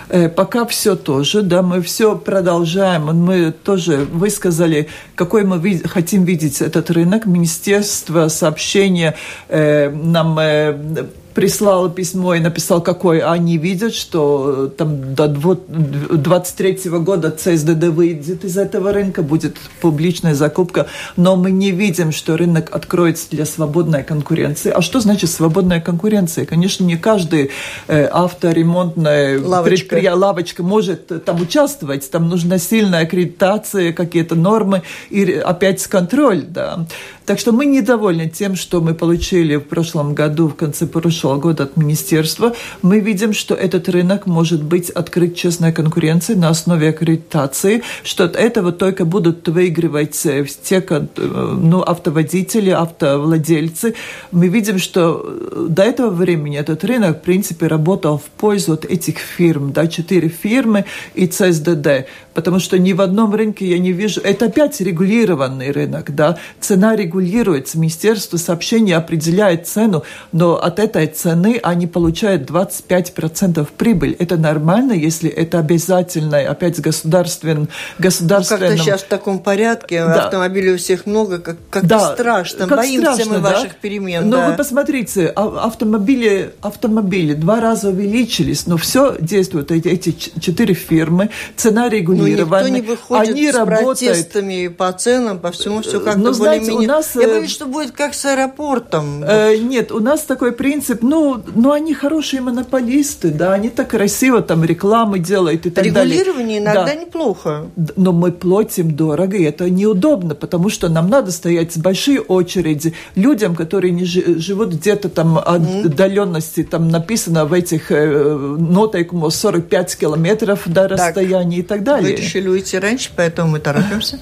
[0.09, 3.05] Э, пока все тоже, да, мы все продолжаем.
[3.15, 7.25] Мы тоже высказали, какой мы хотим видеть этот рынок.
[7.25, 9.15] Министерство сообщения
[9.47, 11.05] э, нам э,
[11.39, 18.43] прислал письмо и написал, какой они видят, что э, там до 2023 года ЦСДД выйдет
[18.43, 24.03] из этого рынка, будет публичная закупка, но мы не видим, что рынок откроется для свободной
[24.03, 24.69] конкуренции.
[24.69, 26.45] А что значит свободная конкуренция?
[26.45, 27.51] Конечно, не каждый
[27.87, 35.87] э, авторемонтная предприятие, лавочка может там участвовать, там нужна сильная аккредитация, какие-то нормы и опять
[35.87, 36.85] контроль, да.
[37.29, 41.65] Так что мы недовольны тем, что мы получили в прошлом году, в конце прошлого года
[41.65, 42.55] от министерства.
[42.81, 48.35] Мы видим, что этот рынок может быть открыт честной конкуренции на основе аккредитации, что от
[48.35, 53.93] этого только будут выигрывать э, те э, ну, автоводители, автовладельцы.
[54.31, 58.85] Мы видим, что э, до этого времени этот рынок, в принципе, работал в пользу от
[58.85, 62.07] этих фирм, да, четыре фирмы и ЦСДД
[62.39, 64.21] потому что ни в одном рынке я не вижу...
[64.21, 71.59] Это опять регулированный рынок, да, цена регулируется, Министерство сообщений определяет цену, но от этой цены
[71.61, 74.15] они получают 25% прибыль.
[74.19, 78.61] Это нормально, если это обязательно, опять государствен, государственным...
[78.61, 80.25] Ну, как-то сейчас в таком порядке, да.
[80.25, 82.13] автомобилей у всех много, как, как да.
[82.13, 83.49] страшно, как боимся страшно, мы да?
[83.51, 84.29] ваших перемен.
[84.29, 84.49] Но да.
[84.49, 91.29] вы посмотрите, а, автомобили, автомобили два раза увеличились, но все действуют, эти, эти четыре фирмы,
[91.55, 93.99] цена регулируется, никто не выходит Они с работают.
[93.99, 96.87] протестами по ценам, по всему, все как-то ну, более-менее...
[96.87, 97.08] Нас...
[97.15, 99.23] Я э, боюсь, что будет как с аэропортом.
[99.23, 104.41] Э, нет, у нас такой принцип, ну, ну, они хорошие монополисты, да, они так красиво
[104.41, 106.73] там рекламы делают и так Регулирование далее.
[106.75, 106.95] иногда да.
[106.95, 107.65] неплохо.
[107.95, 112.93] Но мы платим дорого, и это неудобно, потому что нам надо стоять с большой очереди
[113.15, 120.61] людям, которые не живут где-то там отдаленности, там написано в этих э, нотайкумos 45 километров
[120.65, 121.65] до расстояния так.
[121.65, 124.19] и так далее решили уйти раньше, поэтому мы торопимся.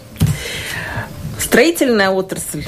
[1.48, 2.66] Строительная отрасль.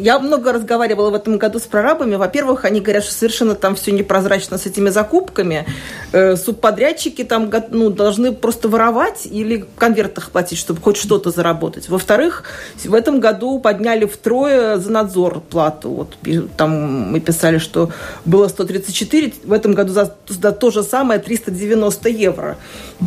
[0.00, 2.16] Я много разговаривала в этом году с прорабами.
[2.16, 5.64] Во-первых, они говорят, что совершенно там все непрозрачно с этими закупками.
[6.10, 11.88] Э, субподрядчики там ну, должны просто воровать или в конвертах платить, чтобы хоть что-то заработать.
[11.88, 12.42] Во-вторых,
[12.84, 15.90] в этом году подняли втрое за надзор плату.
[15.90, 16.16] Вот
[16.56, 17.90] там мы писали, что
[18.24, 22.58] было 134, в этом году за, за то же самое 390 евро.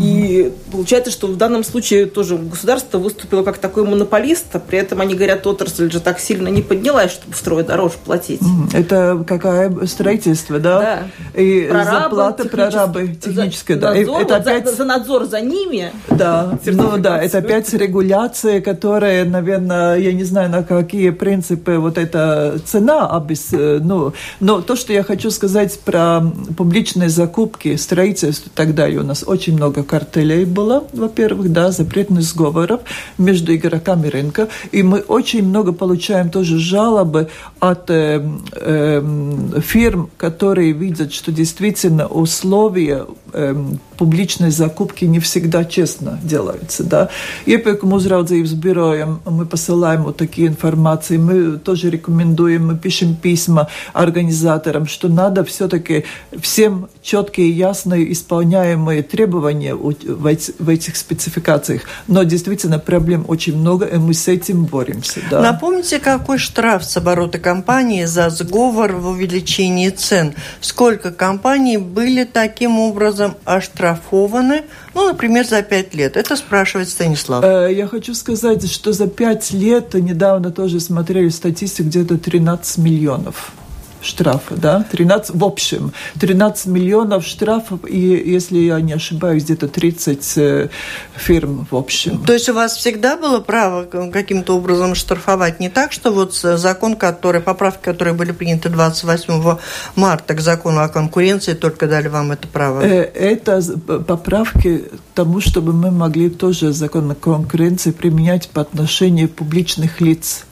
[0.02, 4.93] И получается, что в данном случае тоже государство выступило как такой монополист, а при этом
[5.02, 8.42] они говорят, отрасль же так сильно не поднялась, чтобы втрое дороже платить.
[8.74, 10.80] Это какое строительство, да?
[11.34, 11.42] Да.
[11.42, 13.94] И прорабы, зарплата прорабы техническая, да.
[13.94, 14.70] Надзор, это опять...
[14.70, 15.92] за, за надзор за ними.
[16.10, 21.98] Да, ну да, это опять регуляция, которая, наверное, я не знаю, на какие принципы вот
[21.98, 23.50] эта цена, обес...
[23.52, 26.22] ну, но то, что я хочу сказать про
[26.58, 32.24] публичные закупки, строительство и так далее, у нас очень много картелей было, во-первых, да, запретных
[32.24, 32.82] сговоров
[33.18, 38.22] между игроками рынка, и мы очень много получаем тоже жалобы от э,
[38.54, 43.56] э, фирм, которые видят, что действительно условия э,
[44.04, 46.84] публичной закупки не всегда честно делаются.
[46.84, 47.10] Да?
[47.46, 54.88] Iepirkuma uzraudzības birojam мы посылаем вот такие информации, мы тоже рекомендуем, мы пишем письма организаторам,
[54.88, 56.04] что надо все-таки
[56.42, 61.84] всем четкие, ясные, исполняемые требования в этих спецификациях.
[62.08, 65.22] Но действительно проблем очень много, и мы с этим боремся.
[65.32, 65.42] Да.
[65.42, 70.34] Напомните, какой штраф с оборота компании за сговор в увеличении цен?
[70.60, 73.93] Сколько компаний были таким образом оштрафованы,
[74.94, 76.18] ну, например, за пять лет?
[76.18, 77.44] Это спрашивает Станислав.
[77.44, 83.54] Э, я хочу сказать, что за пять лет, недавно тоже смотрели статистику, где-то 13 миллионов
[84.04, 90.38] штрафа, да, 13, в общем, 13 миллионов штрафов, и, если я не ошибаюсь, где-то 30
[90.38, 90.70] э,
[91.16, 92.24] фирм в общем.
[92.24, 95.60] То есть у вас всегда было право каким-то образом штрафовать?
[95.60, 99.58] Не так, что вот закон, который, поправки, которые были приняты 28
[99.96, 102.82] марта к закону о конкуренции, только дали вам это право?
[102.82, 103.62] Э, это
[104.08, 110.46] поправки тому, чтобы мы могли тоже закон о конкуренции применять по отношению публичных лиц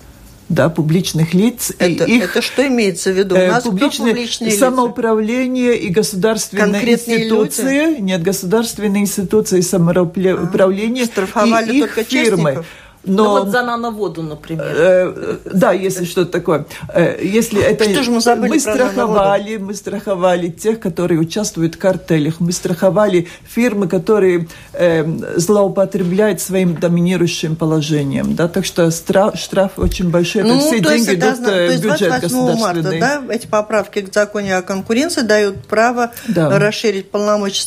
[0.53, 1.71] да, публичных лиц.
[1.79, 3.35] Это, и их, это что имеется в виду?
[3.35, 5.85] У э, нас публичные, публичные самоуправление лица?
[5.85, 7.85] и государственные Конкретные институции.
[7.85, 8.01] Люди?
[8.01, 12.63] Нет, государственные институции самоуправления а, и их фирмы.
[13.03, 14.65] Но, ну вот за нановоду, например.
[14.67, 16.65] Э, да, если что-то такое.
[16.93, 21.77] Э, если это что же мы забыли мы страховали, мы страховали тех, которые участвуют в
[21.79, 25.03] картелях, мы страховали фирмы, которые э,
[25.37, 31.15] злоупотребляют своим доминирующим положением, да, так что штраф, штраф очень большой, это ну, все деньги
[31.15, 32.99] идут в бюджет государственный.
[32.99, 36.59] Марта, да, эти поправки к закону о конкуренции дают право да.
[36.59, 37.61] расширить полномочия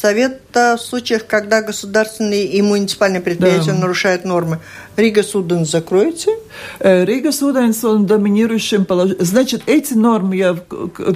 [0.55, 3.79] совета в случаях, когда государственные и муниципальные предприятия да.
[3.79, 4.59] нарушают нормы.
[4.97, 6.31] Рига Суден закроете?
[6.79, 9.25] Э, Рига Суден он доминирующим положением.
[9.25, 10.57] Значит, эти нормы, я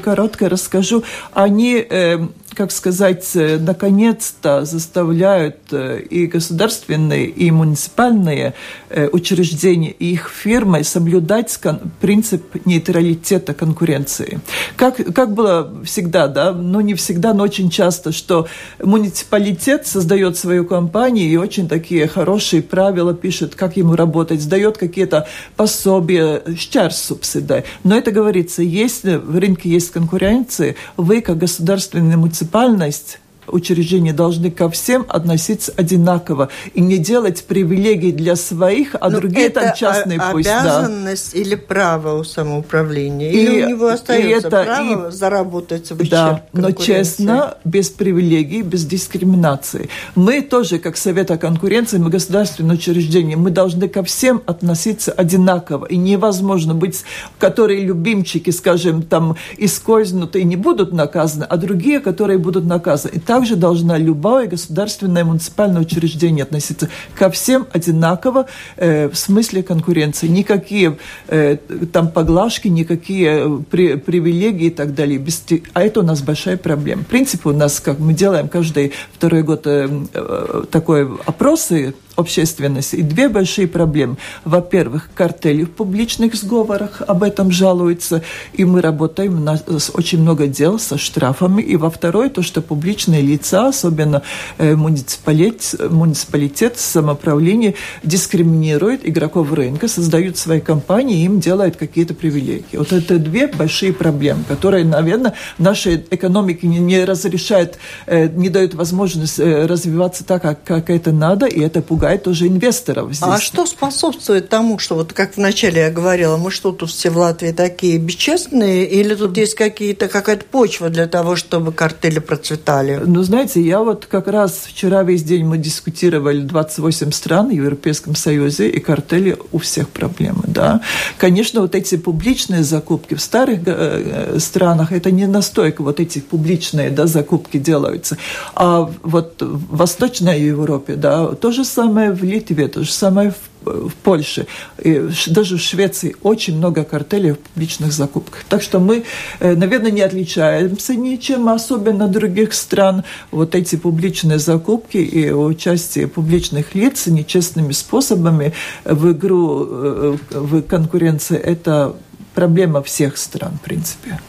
[0.04, 2.18] коротко расскажу, они э,
[2.54, 8.54] как сказать, э, наконец-то заставляют э, и государственные, и муниципальные
[8.88, 11.58] э, учреждения, и их фирмы соблюдать
[12.00, 14.40] принцип нейтралитета конкуренции.
[14.76, 18.48] Как, как было всегда, да, ну не всегда, но очень часто, что
[18.82, 25.28] муниципалитет создает свою компанию и очень такие хорошие правила пишет, как ему работать, сдает какие-то
[25.56, 27.64] пособия, щар субсидии.
[27.84, 33.18] Но это говорится, если в рынке есть конкуренция, вы как государственный муниципалитет муниципальность
[33.50, 39.20] учреждения должны ко всем относиться одинаково и не делать привилегий для своих, а Но ну,
[39.20, 40.48] другие это там частные о- пусть.
[40.48, 41.38] обязанность да.
[41.38, 43.30] или право у самоуправления?
[43.30, 48.62] И, или у него остается это, право и, заработать в Да, но честно, без привилегий,
[48.62, 49.88] без дискриминации.
[50.14, 55.86] Мы тоже, как Совет о конкуренции, мы государственное учреждение, мы должны ко всем относиться одинаково.
[55.86, 57.04] И невозможно быть,
[57.38, 63.12] которые любимчики, скажем, там, искользнуты и не будут наказаны, а другие, которые будут наказаны.
[63.14, 68.46] И так также должна любое государственное муниципальное учреждение относиться ко всем одинаково
[68.76, 70.26] э, в смысле конкуренции.
[70.26, 70.98] Никакие
[71.28, 71.56] э,
[71.92, 75.20] там поглажки, никакие э, при, привилегии и так далее.
[75.20, 77.02] Без, а это у нас большая проблема.
[77.02, 82.96] В принципе, у нас, как мы делаем каждый второй год э, э, такой опросы общественности.
[82.96, 84.16] И две большие проблемы.
[84.44, 89.60] Во-первых, картели в публичных сговорах, об этом жалуются, и мы работаем, на
[89.94, 91.62] очень много дел со штрафами.
[91.62, 94.22] И во-вторых, то, что публичные лица, особенно
[94.58, 102.76] э, муниципалитет, муниципалитет, самоуправление, дискриминируют игроков рынка, создают свои компании, им делают какие-то привилегии.
[102.76, 108.74] Вот это две большие проблемы, которые, наверное, нашей экономике не, не разрешают, э, не дают
[108.74, 113.22] возможность э, развиваться так, как, как это надо, и это пугает привлекает тоже инвесторов здесь.
[113.22, 117.18] А что способствует тому, что вот как вначале я говорила, мы что тут все в
[117.18, 123.00] Латвии такие бесчестные, или тут есть какие-то какая-то почва для того, чтобы картели процветали?
[123.04, 128.14] Ну, знаете, я вот как раз вчера весь день мы дискутировали 28 стран в Европейском
[128.14, 130.80] Союзе, и картели у всех проблемы, да.
[131.18, 136.20] Конечно, вот эти публичные закупки в старых э, э странах, это не настолько вот эти
[136.20, 138.16] публичные да, закупки делаются.
[138.54, 143.48] А вот в Восточной Европе, да, то же самое в Литве, то же самое в
[143.64, 144.46] в Польше,
[144.78, 148.44] и даже в Швеции очень много картелей в публичных закупках.
[148.48, 149.04] Так что мы,
[149.40, 153.04] э, наверное, не отличаемся ничем, особенно других стран.
[153.30, 158.52] Вот эти публичные закупки и участие публичных лиц нечестными способами
[158.84, 161.96] в игру, э, в конкуренции– это
[162.34, 164.20] проблема всех стран, в принципе.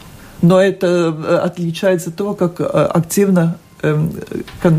[0.42, 3.58] Но это э, отличается от того, как активно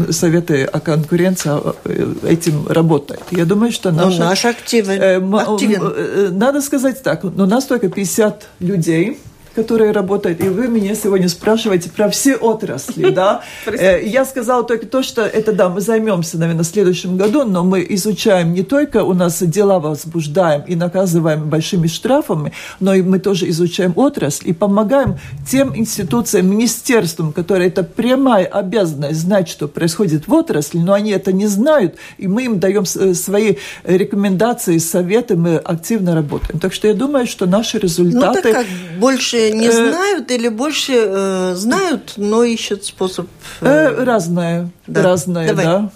[0.10, 3.24] советы о конкуренции а, э, этим работают.
[3.32, 5.82] Я думаю, что наш, ну, наш активен, э, активен.
[5.84, 9.20] Э, надо сказать так, но у нас только 50 людей,
[9.56, 10.41] которые работают.
[10.43, 13.41] И вы меня сегодня спрашиваете про все отрасли, да?
[13.72, 17.64] Э, я сказала только то, что это, да, мы займемся, наверное, в следующем году, но
[17.64, 23.20] мы изучаем не только у нас дела возбуждаем и наказываем большими штрафами, но и мы
[23.20, 25.18] тоже изучаем отрасль и помогаем
[25.49, 31.32] тем институциям, министерствам, которые это прямая обязанность знать, что происходит в отрасли, но они это
[31.32, 36.60] не знают, и мы им даем э, свои рекомендации, советы, мы активно работаем.
[36.60, 38.47] Так что я думаю, что наши результаты...
[38.47, 38.66] Ну, так как
[38.99, 43.27] больше не э, знают или больше э, знают, но ищут способ...
[43.61, 45.01] Э, э разное, да.
[45.01, 45.65] разное, Давай.
[45.65, 45.89] да.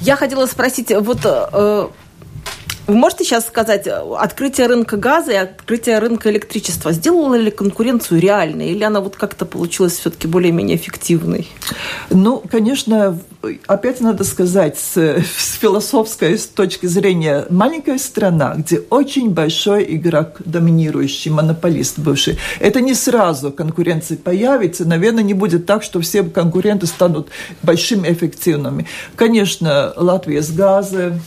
[0.00, 1.88] Я хотела спросить, вот э,
[2.86, 8.70] вы можете сейчас сказать, открытие рынка газа и открытие рынка электричества сделало ли конкуренцию реальной,
[8.70, 11.48] или она вот как-то получилась все-таки более-менее эффективной?
[12.10, 13.18] Ну, конечно,
[13.66, 20.42] опять надо сказать, с, с философской с точки зрения, маленькая страна, где очень большой игрок,
[20.44, 24.84] доминирующий, монополист бывший, это не сразу конкуренция появится.
[24.84, 27.28] Наверное, не будет так, что все конкуренты станут
[27.62, 28.86] большими эффективными.
[29.16, 31.20] Конечно, Латвия с газом,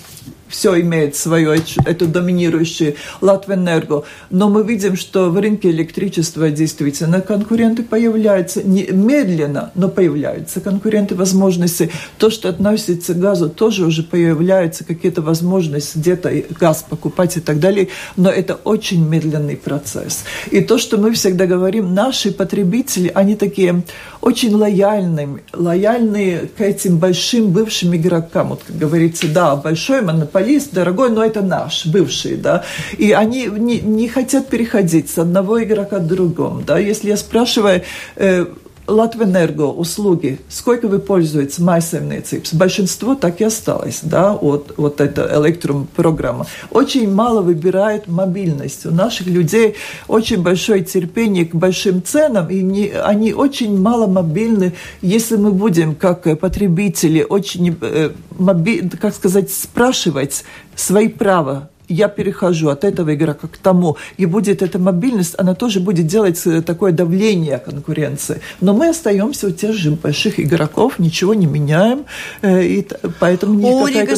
[0.50, 4.04] все имеет свое, эту доминирующую Латвэнерго.
[4.30, 11.16] Но мы видим, что в рынке электричества действительно конкуренты появляются не медленно, но появляются конкуренты,
[11.16, 11.92] возможности.
[12.18, 17.60] То, что относится к газу, тоже уже появляются какие-то возможности где-то газ покупать и так
[17.60, 17.90] далее.
[18.16, 20.24] Но это очень медленный процесс.
[20.52, 23.84] И то, что мы всегда говорим, наши потребители, они такие
[24.22, 28.50] очень лояльные, лояльные к этим большим бывшим игрокам.
[28.50, 32.64] Вот, как говорится, да, большой монополист монополист, дорогой, но это наш, бывший, да,
[32.98, 37.82] и они не, не хотят переходить с одного игрока к другому, да, если я спрашиваю,
[38.16, 38.46] э,
[38.88, 42.56] Латвэнерго услуги, сколько вы пользуетесь майсемniecības?
[42.56, 46.46] Большинство так и осталось, да, вот, вот эта электропрограмма.
[46.72, 48.86] Очень мало выбирает мобильность.
[48.86, 49.76] У наших людей
[50.08, 54.74] очень большое терпение к большим ценам, и не, они очень мало мобильны.
[55.02, 60.44] Если мы будем, как потребители, очень, э, моби, как сказать, спрашивать
[60.76, 65.80] свои права я перехожу от этого игрока к тому, и будет эта мобильность, она тоже
[65.80, 68.42] будет делать э, такое давление конкуренции.
[68.62, 72.06] Но мы остаемся у тех же больших игроков, ничего не меняем,
[72.42, 72.88] э, и
[73.20, 74.16] поэтому никакая У Рига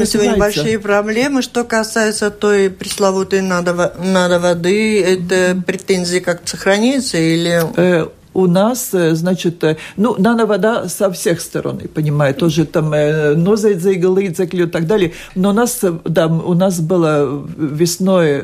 [0.00, 1.42] не сегодня большие проблемы.
[1.42, 8.21] Что касается той пресловутой надо, надо воды, это претензии как-то сохраняются или...
[8.34, 12.92] У нас, э, значит, э, ну, нано вода со всех сторон, я понимаю, тоже там
[12.94, 18.42] э, нозайдзейга, лыдзекли и так далее, но у нас, да, у нас было весной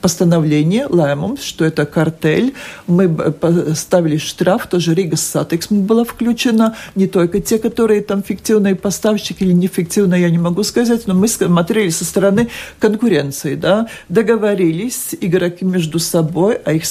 [0.00, 2.54] постановление, лēmums, что это картель.
[2.86, 9.44] Мы поставили штраф, тоже Рига Сатексм была включена, не только те, которые там фиктивные поставщики
[9.44, 12.48] или неэффективные, я не могу сказать, но мы смотрели со стороны
[12.78, 16.84] конкуренции, да, договорились игроки между собой, а их,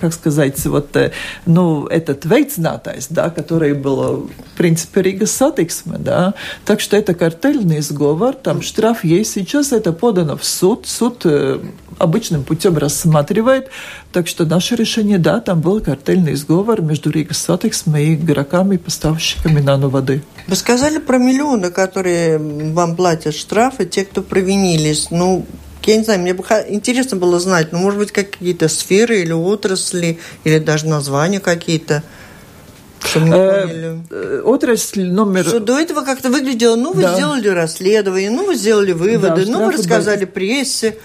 [0.00, 1.12] как сказать, вот, э,
[1.46, 6.34] ну, этот veicinātājs, да, который был, в принципе, Rīgas satiksme, да,
[6.64, 11.60] так что это картельный сговор, там штраф есть, сейчас это подано в суд, суд э,
[11.98, 13.68] обычным путем путем рассматривает.
[14.12, 19.60] Так что наше решение, да, там был картельный сговор между Rīgas satiksme и игроками, поставщиками
[19.60, 20.22] нано-воды.
[20.46, 25.10] Вы сказали про миллионы, которые вам платят штрафы, те, кто провинились.
[25.10, 25.44] Ну,
[25.82, 30.18] я не знаю, мне бы интересно было знать, ну, может быть, какие-то сферы или отрасли,
[30.44, 32.04] или даже названия какие-то.
[33.16, 35.44] Э, э, отрасль номер...
[35.44, 37.14] Что до этого как-то выглядело, ну, вы да.
[37.14, 40.96] сделали расследование, ну, вы сделали выводы, да, ну, вы рассказали прессе,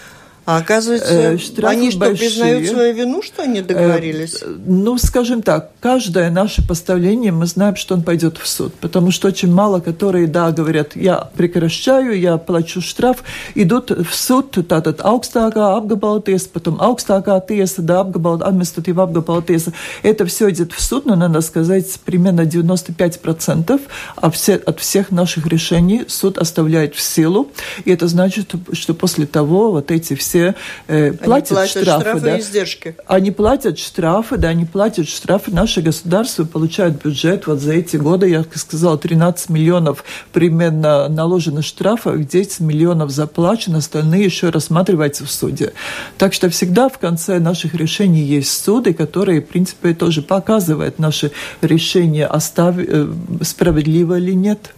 [0.50, 2.28] А оказывается, э, штрафы они что, большие.
[2.28, 4.40] признают свою вину, что они договорились?
[4.42, 9.12] Э, ну, скажем так, каждое наше поставление, мы знаем, что он пойдет в суд, потому
[9.12, 13.24] что очень мало, которые, да, говорят, я прекращаю, я плачу штраф,
[13.54, 19.72] идут в суд, tātad augstākā apgabala tiesa, потом augstākā tiesa, да, apgabala, административная apgabala tiesa.
[20.02, 23.80] Это все идет в суд, но надо сказать, примерно 95%
[24.16, 27.52] от, все, от всех наших решений суд оставляет в силу,
[27.86, 30.39] и это значит, что после того вот эти все
[30.88, 32.96] э, платят, платят штрафы, штрафы да, и издержки.
[33.08, 35.52] Они платят штрафы, да, они платят штрафы.
[35.52, 42.20] Наше государство получает бюджет вот за эти годы, я сказала, 13 миллионов примерно наложено штрафов,
[42.20, 45.74] 10 миллионов заплачено, остальные еще рассматриваются в суде.
[46.18, 51.32] Так что всегда в конце наших решений есть суды, которые, в принципе, тоже показывают наши
[51.62, 52.76] решения, остав...
[52.78, 53.08] Э,
[53.42, 54.74] справедливо или нет.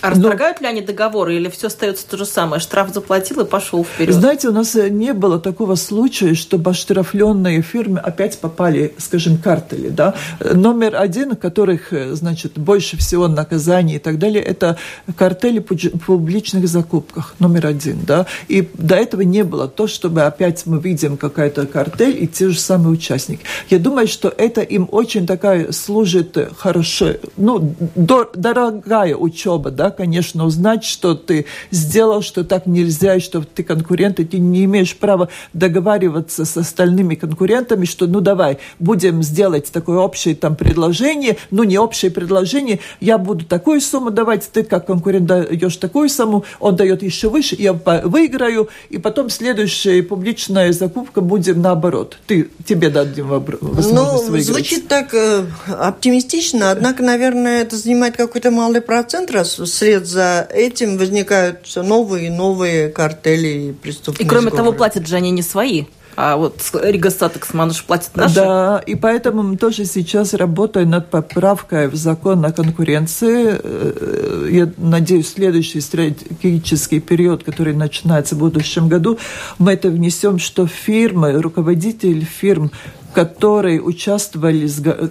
[0.00, 0.66] А расторгают Но...
[0.66, 2.60] ли они договоры или все остается то же самое?
[2.60, 4.14] Штраф заплатил и пошел вперед?
[4.14, 9.88] Знаете, у нас э, не было такого случая, чтобы оштрафленные фирмы опять попали, скажем, картели.
[9.88, 10.14] Да?
[10.40, 14.76] Номер один, которых, э, значит, больше всего наказаний и так далее, это
[15.16, 17.34] картели в публичных закупках.
[17.38, 18.00] Номер один.
[18.06, 18.26] Да?
[18.48, 22.58] И до этого не было то, чтобы опять мы видим какая-то картель и те же
[22.58, 23.44] самые участники.
[23.70, 30.84] Я думаю, что это им очень такая служит хорошо, ну, дорогая учеба, да, конечно, узнать,
[30.84, 35.28] что ты сделал, что так нельзя, и что ты конкурент, и ты не имеешь права
[35.52, 41.78] договариваться с остальными конкурентами, что ну давай, будем сделать такое общее там предложение, ну не
[41.78, 47.02] общее предложение, я буду такую сумму давать, ты как конкурент даешь такую сумму, он дает
[47.02, 52.18] еще выше, я выиграю, и потом следующая публичная закупка будем наоборот.
[52.26, 54.46] Ты, тебе дадим возможность ну, выиграть.
[54.46, 60.96] Звучит так э, оптимистично, однако, наверное, это занимает какой-то малый процент, раз вслед за этим
[60.98, 64.64] возникают все новые и новые картели и преступные И кроме сговоры.
[64.64, 65.84] того, платят же они не свои.
[66.16, 68.36] А вот Рига Статекс Мануш платит наши.
[68.36, 73.58] Да, и поэтому мы тоже сейчас работаем над поправкой в закон о конкуренции.
[73.60, 79.18] Э, я надеюсь, следующий стратегический период, который начинается в будущем году,
[79.58, 82.70] мы это внесем, что фирмы, руководители фирм
[83.14, 84.66] которые участвовали,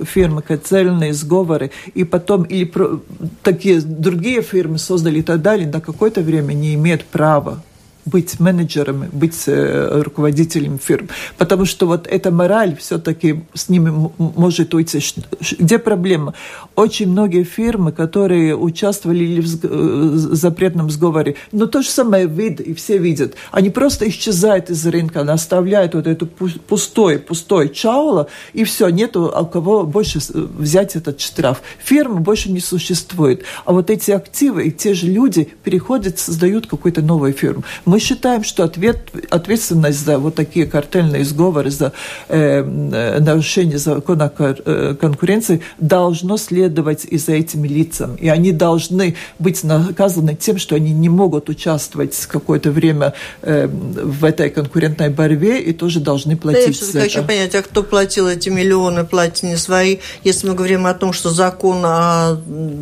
[0.06, 3.00] фирмы, цельные сговоры, и потом или про,
[3.42, 7.64] такие другие фирмы создали и так далее, на какое-то время не имеют права
[8.06, 11.10] быть менеджерами, быть э, руководителем фирм.
[11.38, 15.00] Потому что вот эта мораль все-таки с ними может уйти.
[15.60, 16.34] Где проблема?
[16.76, 22.74] Очень многие фирмы, которые участвовали в э, запретном сговоре, но то же самое вид, и
[22.74, 28.90] все видят, они просто исчезают из рынка, оставляют вот эту пустой, пустой чаула, и все,
[28.90, 31.62] нету у кого больше взять этот штраф.
[31.84, 33.44] Фирмы больше не существует.
[33.66, 37.64] А вот эти активы и те же люди переходят, создают какую-то новую фирму.
[37.94, 41.92] Мы считаем, что ответ, ответственность за вот такие картельные сговоры, за
[42.28, 48.18] э, нарушение закона э, конкуренции должно следовать и за этими лицами.
[48.18, 53.14] И они должны быть наказаны тем, что они не могут участвовать какое-то время
[53.44, 57.84] э, в этой конкурентной борьбе и тоже должны платить да, я хочу понять, а кто
[57.84, 59.98] платил эти миллионы, платят не свои.
[60.24, 62.42] Если мы говорим о том, что закон о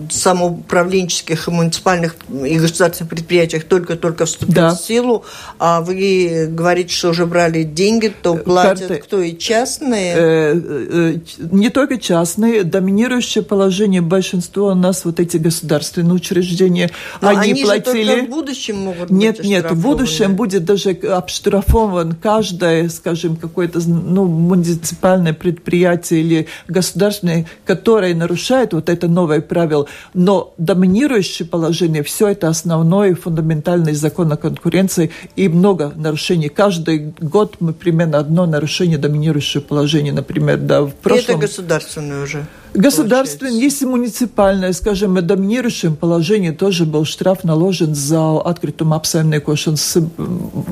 [0.09, 4.74] самоуправленческих муниципальных и государственных предприятиях только-только вступил да.
[4.74, 5.24] в силу, силу,
[5.60, 9.04] а вы говорите, что уже брали деньги, то э, платят Карты.
[9.04, 10.14] кто и частные?
[10.16, 11.16] Э, э,
[11.52, 16.89] не только частные, доминирующее положение большинства у нас вот эти государственные учреждения,
[17.22, 18.22] Но они, они платили.
[18.22, 23.80] Же в будущем могут нет, быть Нет, в будущем будет даже обштрафован каждое, скажем, какое-то
[23.88, 29.88] ну, муниципальное предприятие или государственное, которое нарушает вот это новое правило.
[30.14, 36.50] Но доминирующее положение, все это основной фундаментальный закон о конкуренции конкуренции и много нарушений.
[36.50, 41.20] Каждый год мы примерно одно нарушение доминирующее положение, например, да, в прошлом...
[41.20, 42.46] И это государственное уже.
[42.74, 50.08] Государственное, есть и муниципальное, скажем, в доминирующем положении тоже был штраф наложен за открытым apsaimniekošanas.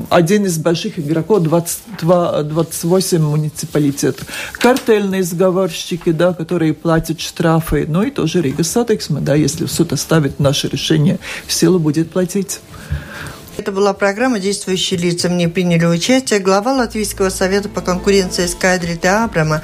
[0.08, 4.26] Один из больших игроков, 22, 28 муниципалитетов.
[4.52, 7.84] Картельные сговорщики, да, которые платят штрафы.
[7.86, 12.60] Ну и тоже Rīgas satiksme, да, если суд оставит наше решение, в силу будет платить.
[13.60, 15.28] Это была программа «Действующие лица».
[15.28, 19.60] В ней приняли участие глава Латвийского совета по конкуренции Скайдрита Абрама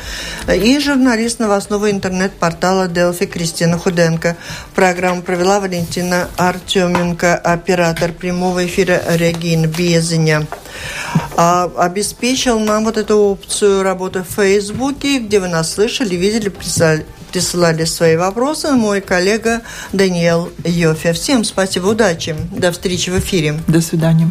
[0.54, 4.36] и журналист новостного интернет-портала Делфи Кристина Худенко.
[4.74, 10.46] Программу провела Валентина Артеменко, оператор прямого эфира Регин Безеня.
[11.34, 16.50] А, обеспечил нам вот эту опцию работы в Фейсбуке, где вы нас слышали, видели,
[17.36, 19.60] присылали свои вопросы мой коллега
[19.92, 21.12] Даниэл Йофе.
[21.12, 22.34] Всем спасибо, удачи.
[22.50, 23.60] До встречи в эфире.
[23.68, 24.30] До свидания.